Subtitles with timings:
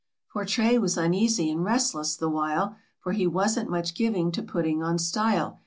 [0.33, 4.81] But Tray was uneasy and restless the while, For he wasn't much giving to putting
[4.81, 5.59] on style.